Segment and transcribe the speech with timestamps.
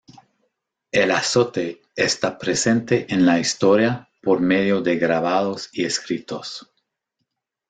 [0.91, 6.73] El azote está presente en la historia por medio de grabados y escritos.